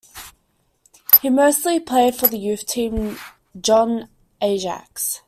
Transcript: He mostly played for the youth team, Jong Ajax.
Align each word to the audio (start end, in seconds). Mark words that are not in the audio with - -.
He 1.21 1.29
mostly 1.29 1.79
played 1.79 2.15
for 2.15 2.25
the 2.25 2.39
youth 2.39 2.65
team, 2.65 3.17
Jong 3.61 4.09
Ajax. 4.41 5.19